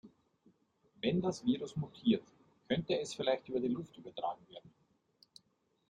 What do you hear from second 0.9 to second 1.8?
Wenn das Virus